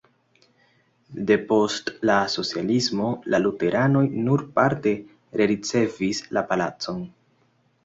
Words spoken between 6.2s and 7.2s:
la palacon.